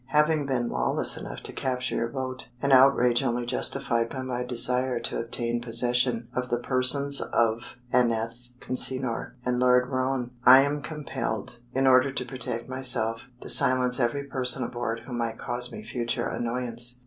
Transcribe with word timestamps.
Having 0.07 0.47
been 0.47 0.67
lawless 0.67 1.15
enough 1.15 1.41
to 1.43 1.53
capture 1.53 1.93
your 1.95 2.07
boat, 2.07 2.47
an 2.59 2.71
outrage 2.71 3.21
only 3.21 3.45
justified 3.45 4.09
by 4.09 4.23
my 4.23 4.43
desire 4.43 4.99
to 5.01 5.19
obtain 5.19 5.61
possession 5.61 6.27
of 6.35 6.49
the 6.49 6.57
persons 6.57 7.21
of 7.21 7.75
Aneth 7.93 8.47
Consinor 8.59 9.35
and 9.45 9.59
Lord 9.59 9.85
Roane, 9.89 10.31
I 10.43 10.61
am 10.61 10.81
compelled, 10.81 11.59
in 11.73 11.85
order 11.85 12.09
to 12.09 12.25
protect 12.25 12.67
myself, 12.67 13.29
to 13.41 13.49
silence 13.49 13.99
every 13.99 14.23
person 14.23 14.63
aboard 14.63 15.01
who 15.01 15.13
might 15.13 15.37
cause 15.37 15.71
me 15.71 15.83
future 15.83 16.25
annoyance. 16.25 16.99